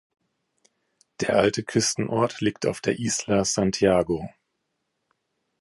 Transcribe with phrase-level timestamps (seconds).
[1.19, 4.31] Der alte Küstenort liegt auf der Isla Santiago.